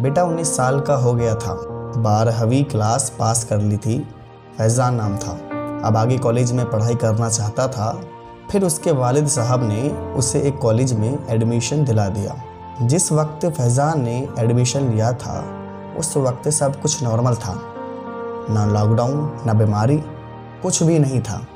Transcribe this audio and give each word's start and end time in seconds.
बेटा 0.00 0.22
उन्नीस 0.24 0.56
साल 0.56 0.80
का 0.80 0.94
हो 0.94 1.12
गया 1.14 1.34
था। 1.34 1.54
बारहवीं 1.96 2.64
क्लास 2.64 3.12
पास 3.18 3.44
कर 3.44 3.58
ली 3.58 3.76
थी। 3.76 3.98
फैज़ान 4.58 4.94
नाम 4.94 5.16
था। 5.16 5.32
अब 5.84 5.96
आगे 5.96 6.18
कॉलेज 6.18 6.52
में 6.52 6.70
पढ़ाई 6.70 6.94
करना 6.94 7.28
चाहता 7.28 7.66
था। 7.68 7.90
फिर 8.50 8.64
उसके 8.64 8.90
वालिद 8.90 9.26
साहब 9.26 9.62
ने 9.62 9.88
उसे 10.16 10.40
एक 10.40 10.58
कॉलेज 10.58 10.92
में 10.92 11.26
एडमिशन 11.28 11.84
दिला 11.84 12.08
दिया। 12.08 12.36
जिस 12.82 13.12
वक्त 13.12 13.46
फैज़ान 13.46 14.02
ने 14.02 14.28
एडमिशन 14.38 14.88
लिया 14.90 15.12
था, 15.12 15.42
उस 15.98 16.16
वक्त 16.16 16.48
सब 16.48 16.80
कुछ 16.80 17.02
नॉर्मल 17.02 17.34
था। 17.34 17.54
ना 18.50 18.66
लॉकडाउन, 18.66 19.42
ना 19.46 19.52
बीमारी, 19.52 19.96
कुछ 20.62 20.82
भी 20.82 20.98
नहीं 20.98 21.20
था। 21.20 21.46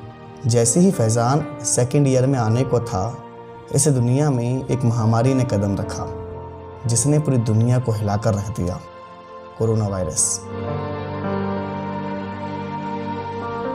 जैसे 0.47 0.81
ही 0.81 0.91
फैज़ान 0.91 1.45
सेकेंड 1.65 2.09
ईयर 2.09 2.27
में 2.27 2.39
आने 2.39 2.65
को 2.65 2.81
था, 2.81 3.05
इस 3.75 3.89
दुनिया 3.89 4.31
में 4.31 4.67
एक 4.69 4.85
महामारी 4.85 5.35
ने 5.35 5.45
कदम 5.45 5.77
रखा। 5.77 6.22
जिसने 6.87 7.19
पूरी 7.19 7.37
दुनिया 7.39 7.79
को 7.79 7.93
हिलाकर 7.93 8.35
रख 8.35 8.49
दिया 8.57 8.81
कोरोना 9.59 9.89
वायरस 9.89 10.41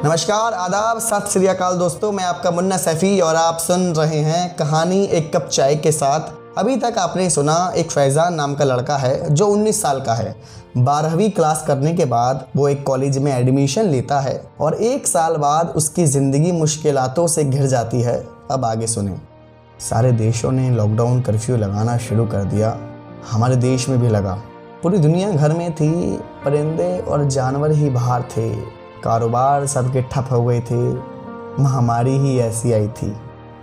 नमस्कार, 0.06 0.54
आदाब, 0.54 1.00
सत 1.00 1.30
श्री 1.30 1.48
अकाल 1.48 1.78
दोस्तों, 1.78 2.12
मैं 2.12 2.24
आपका 2.24 2.52
मुन्ना 2.52 2.78
सैफ़ी 2.78 3.20
और 3.20 3.36
आप 3.36 3.58
सुन 3.58 3.82
रहे 3.96 4.20
हैं 4.20 4.56
कहानी 4.56 5.04
एक 5.04 5.32
कप 5.36 5.48
चाय 5.48 5.76
के 5.76 5.92
साथ। 5.92 6.36
अभी 6.58 6.76
तक 6.78 6.98
आपने 6.98 7.30
सुना 7.30 7.56
एक 7.78 7.92
फैज़ान 7.92 8.34
नाम 8.34 8.54
का 8.56 8.64
लड़का 8.64 8.98
है 8.98 9.34
जो 9.34 9.48
19 9.48 9.82
साल 9.82 10.02
का 10.02 10.14
है। 10.14 10.36
बारहवीं 10.78 11.30
क्लास 11.32 11.64
करने 11.68 11.94
के 11.94 12.06
बाद 12.06 12.46
वो 12.56 12.68
एक 12.70 12.84
कॉलेज 12.84 13.18
में 13.18 13.32
एडमिशन 13.32 13.86
लेता 13.86 14.20
है 14.20 14.42
और 14.62 14.74
एक 14.74 15.08
साल 15.08 15.38
बाद 15.38 15.74
उसकी 15.76 16.06
ज़िंदगी 16.06 16.52
मुश्किलातों 16.52 17.28
से 17.28 17.44
घिर 17.44 17.66
जाती 17.66 18.02
है। 18.02 18.18
अब 18.52 18.66
आगे 18.66 18.88
सुने। 18.88 19.18
सारे 19.80 20.12
देशों 20.12 20.52
ने 20.52 20.70
लॉकडाउन 20.70 21.22
कर्फ्यू 21.22 21.58
लगाना 21.58 21.98
शुरू 21.98 22.26
कर 22.26 22.44
दिया। 22.46 22.78
हमारे 23.24 23.56
देश 23.56 23.88
में 23.90 24.00
भी 24.00 24.08
लगा। 24.08 24.34
पूरी 24.84 24.98
दुनिया 24.98 25.32
घर 25.32 25.54
में 25.54 25.74
थी, 25.76 26.18
परिंदे 26.46 26.98
और 27.00 27.24
जानवर 27.26 27.72
ही 27.72 27.90
बाहर 27.90 28.24
थे। 28.38 28.50
कारोबार 29.04 29.66
सबके 29.66 30.02
ठप 30.02 30.28
हो 30.32 30.44
गए 30.44 30.60
थे। 30.62 30.82
महामारी 31.64 32.18
ही 32.18 32.38
ऐसी 32.40 32.72
आई 32.74 32.88
थी। 32.88 33.16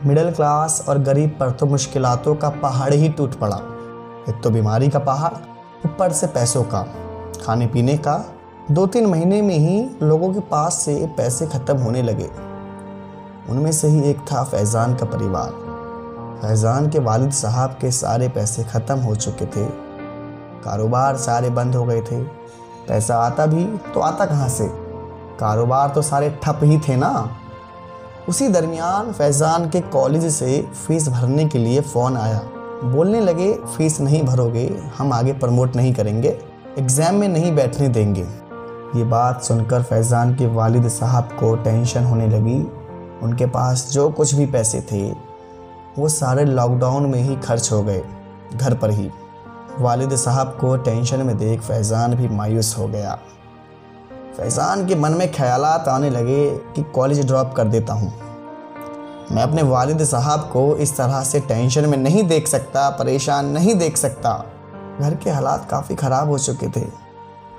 मिडिल 0.06 0.30
क्लास 0.30 0.84
और 0.88 0.98
गरीब 0.98 1.30
पर 1.30 1.50
तो 1.50 1.66
मुश्किलातों 1.66 2.34
का 2.34 2.48
पहाड़ 2.62 2.92
ही 2.94 3.08
टूट 3.08 3.34
पड़ा। 3.34 3.56
एक 4.28 4.41
तो 4.42 4.50
बीमारी 4.50 4.88
का 4.88 4.98
पहाड़, 4.98 5.33
ऊपर 5.86 6.12
से 6.12 6.27
पैसों 6.27 6.62
का। 6.64 6.83
खाने 7.44 7.66
पीने 7.66 7.96
का 7.98 8.24
दो 8.70 8.86
तीन 8.86 9.06
महीने 9.06 9.42
में 9.42 9.56
ही 9.58 9.84
लोगों 10.02 10.33
के 10.34 10.41
पास 10.41 10.74
से 10.74 10.94
पैसे 11.16 11.46
ख़त्म 11.46 11.77
होने 11.77 12.02
लगे। 12.02 12.28
उनमें 13.50 13.72
से 13.72 13.89
ही 13.89 14.11
एक 14.11 14.20
था 14.33 14.42
फैज़ान 14.44 14.94
का 14.94 15.06
परिवार। 15.06 15.64
फैज़ान 16.45 16.89
के 16.91 16.98
वालिद 16.98 17.31
साहब 17.33 17.77
के 17.81 17.91
सारे 17.91 18.28
पैसे 18.28 18.62
ख़त्म 18.64 18.98
हो 19.00 19.14
चुके 19.17 19.45
थे। 19.47 19.64
कारोबार 20.64 21.17
सारे 21.17 21.51
बंद 21.51 21.75
हो 21.75 21.84
गए 21.84 22.01
थे। 22.03 22.19
पैसा 22.89 23.17
आता 23.19 23.47
भी 23.47 23.64
तो 23.95 24.01
आता 24.01 24.27
कहाँ 24.27 24.48
से? 24.48 24.67
कारोबार 25.41 25.89
तो 25.89 26.03
सारे 26.03 26.31
ठप 26.42 26.61
ही 26.62 26.78
थे 26.78 26.97
ना। 26.97 27.12
उसी 28.28 28.48
दरमियान 28.48 29.12
फैज़ान 29.12 29.69
के 29.70 29.81
कॉलेज 29.91 30.31
से 30.34 30.61
फ़ीस 30.77 31.09
भरने 31.09 31.48
के 31.48 31.59
लिए 31.59 31.81
फ़ोन 31.83 32.17
आया। 32.17 32.41
बोलने 32.84 33.20
लगे, 33.20 33.53
फ़ीस 33.77 34.01
नहीं 34.01 34.23
भरोगे, 34.23 34.69
हम 34.98 35.12
आगे 35.12 35.33
प्रमोट 35.33 35.77
नहीं 35.77 35.95
करेंगे, 35.95 36.39
एग्ज़ाम 36.79 37.14
में 37.14 37.29
नहीं 37.29 37.55
बैठने 37.56 37.89
देंगे। 37.89 38.27
ये 38.97 39.05
बात 39.08 39.42
सुनकर 39.42 39.83
फैज़ान 39.83 40.34
के 40.34 40.55
वालिद 40.55 40.89
साहब 40.92 41.36
को 41.41 41.56
टेंशन 41.56 42.05
होने 42.05 42.29
लगी। 42.29 42.62
उनके 43.23 43.47
पास 43.48 43.91
जो 43.92 44.11
कुछ 44.11 44.34
भी 44.34 44.47
पैसे 44.47 44.86
थे 44.92 45.08
वो 45.98 46.09
सारे 46.09 46.45
लॉकडाउन 46.45 47.06
में 47.06 47.20
ही 47.20 47.37
खर्च 47.37 47.70
हो 47.73 47.83
गए, 47.83 48.03
घर 48.55 48.75
पर 48.75 48.91
ही। 48.91 49.11
वालिद 49.78 50.14
साहब 50.17 50.56
को 50.61 50.77
टेंशन 50.77 51.23
में 51.23 51.36
देख 51.39 51.61
फैज़ान 51.61 52.14
भी 52.14 52.28
मायूस 52.28 52.75
हो 52.78 52.86
गया। 52.89 53.19
फैज़ान 54.36 54.86
के 54.86 54.95
मन 54.95 55.12
में 55.12 55.31
ख्यालात 55.33 55.89
आने 55.89 56.11
लगे 56.11 56.51
कि 56.74 56.83
कॉलेज 56.95 57.27
ड्रॉप 57.27 57.52
कर 57.57 57.68
देता 57.68 57.92
हूँ। 57.92 58.13
मैं 59.33 59.42
अपने 59.42 59.63
वालिद 59.63 60.05
साहब 60.05 60.48
को 60.52 60.74
इस 60.77 60.96
तरह 60.96 61.23
से 61.23 61.41
टेंशन 61.41 61.89
में 61.89 61.97
नहीं 61.98 62.23
देख 62.23 62.48
सकता, 62.48 62.89
परेशान 62.91 63.47
नहीं 63.47 63.74
देख 63.74 63.97
सकता। 63.97 64.36
घर 65.01 65.14
के 65.14 65.30
हालात 65.30 65.68
काफ़ी 65.70 65.95
ख़राब 65.95 66.29
हो 66.29 66.39
चुके 66.39 66.68
थे। 66.70 66.86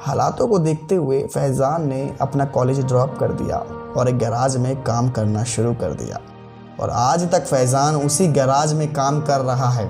हालातों 0.02 0.48
को 0.48 0.60
देखते 0.60 0.96
हुए 0.96 1.24
फैज़ान 1.24 1.88
ने 1.88 2.16
अपना 2.22 2.46
कॉलेज 2.46 2.86
ड्रॉप 2.86 3.18
कर 3.20 3.32
दिया 3.34 3.58
और 3.98 4.10
एक 4.10 4.18
गैराज 4.18 4.58
में 4.58 4.76
काम 4.84 5.10
करना 5.10 5.44
शुरू 5.46 5.74
कर 5.74 5.94
दिया। 5.94 6.20
और 6.80 6.90
आज 6.90 7.24
तक 7.32 7.46
फैज़ान 7.46 7.96
उसी 7.96 8.28
गैराज 8.28 8.74
में 8.74 8.92
काम 8.94 9.22
कर 9.22 9.42
रहा 9.42 9.70
है। 9.70 9.86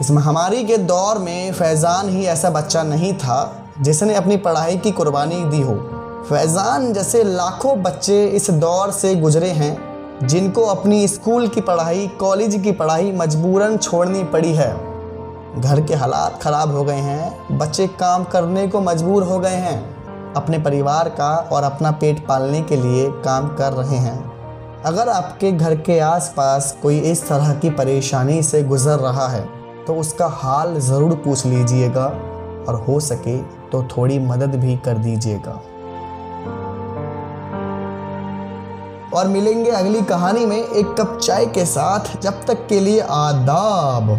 इस 0.00 0.10
महामारी 0.10 0.64
के 0.64 0.76
दौर 0.78 1.18
में 1.18 1.52
फैज़ान 1.52 2.08
ही 2.08 2.24
ऐसा 2.26 2.50
बच्चा 2.50 2.82
नहीं 2.82 3.12
था 3.14 3.40
जिसने 3.80 4.14
अपनी 4.14 4.36
पढ़ाई 4.36 4.76
की 4.76 4.90
कुर्बानी 4.90 5.44
दी 5.44 5.60
हो। 5.60 5.74
फैज़ान 6.28 6.92
जैसे 6.92 7.22
लाखों 7.24 7.82
बच्चे 7.82 8.24
इस 8.26 8.50
दौर 8.50 8.90
से 8.92 9.14
गुजरे 9.14 9.50
हैं, 9.50 9.76
जिनको 10.26 10.64
अपनी 10.66 11.06
स्कूल 11.08 11.48
की 11.48 11.60
पढ़ाई, 11.60 12.06
कॉलेज 12.20 12.60
की 12.64 12.72
पढ़ाई 12.72 13.12
मजबूरन 13.12 13.76
छोड़नी 13.76 14.24
पड़ी 14.24 14.52
है। 14.52 14.72
घर 15.60 15.80
के 15.80 15.94
हालात 15.94 16.42
ख़राब 16.42 16.74
हो 16.74 16.84
गए 16.84 17.00
हैं, 17.00 17.58
बच्चे 17.58 17.86
काम 18.00 18.24
करने 18.24 18.66
को 18.68 18.80
मजबूर 18.80 19.22
हो 19.22 19.38
गए 19.38 19.56
हैं। 19.56 20.01
अपने 20.36 20.58
परिवार 20.58 21.08
का 21.10 21.34
और 21.52 21.62
अपना 21.62 21.90
पेट 21.92 22.26
पालने 22.26 22.60
के 22.62 22.76
लिए 22.76 23.08
काम 23.24 23.48
कर 23.56 23.72
रहे 23.72 23.96
हैं। 23.98 24.18
अगर 24.84 25.08
आपके 25.08 25.52
घर 25.52 25.74
के 25.78 25.98
आसपास 26.00 26.76
कोई 26.82 26.98
इस 27.00 27.26
तरह 27.28 27.52
की 27.54 27.70
परेशानी 27.72 28.42
से 28.42 28.62
गुज़र 28.64 28.98
रहा 28.98 29.26
है 29.28 29.44
तो 29.84 29.94
उसका 29.94 30.26
हाल 30.34 30.78
ज़रूर 30.80 31.14
पूछ 31.16 31.44
लीजिएगा 31.46 32.06
और 32.64 32.84
हो 32.88 32.98
सके 33.00 33.36
तो 33.70 33.82
थोड़ी 33.88 34.18
मदद 34.20 34.54
भी 34.56 34.76
कर 34.76 34.98
दीजिएगा। 34.98 35.52
और 39.12 39.28
मिलेंगे 39.28 39.70
अगली 39.70 40.02
कहानी 40.02 40.44
में 40.46 40.56
एक 40.56 40.94
कप 41.00 41.18
चाय 41.18 41.46
के 41.46 41.64
साथ, 41.66 42.20
जब 42.22 42.44
तक 42.46 42.66
के 42.68 42.80
लिए 42.80 43.00
आदाब। 43.02 44.10